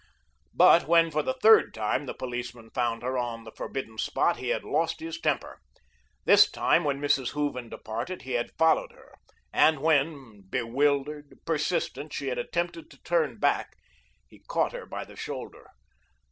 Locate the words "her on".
3.03-3.43